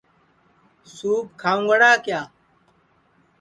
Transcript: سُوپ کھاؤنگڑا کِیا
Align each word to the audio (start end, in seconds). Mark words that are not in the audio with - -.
سُوپ 0.93 1.25
کھاؤنگڑا 1.41 1.91
کِیا 2.03 2.21